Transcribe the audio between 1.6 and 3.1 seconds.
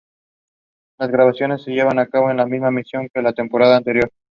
se llevaron a cabo en la misma mansión